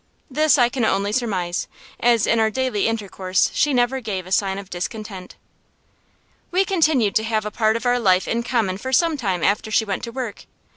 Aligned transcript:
This 0.31 0.57
I 0.57 0.67
can 0.67 0.83
only 0.83 1.11
surmise, 1.11 1.67
as 1.99 2.25
in 2.25 2.39
our 2.39 2.49
daily 2.49 2.87
intercourse 2.87 3.51
she 3.53 3.71
never 3.71 3.99
gave 3.99 4.25
a 4.25 4.31
sign 4.31 4.57
of 4.57 4.67
discontent. 4.71 5.35
We 6.49 6.65
continued 6.65 7.13
to 7.17 7.23
have 7.23 7.45
part 7.53 7.75
of 7.75 7.85
our 7.85 7.99
life 7.99 8.27
in 8.27 8.41
common 8.41 8.79
for 8.79 8.91
some 8.91 9.15
time 9.15 9.43
after 9.43 9.69
she 9.69 9.85
went 9.85 10.03
to 10.05 10.11
work. 10.11 10.47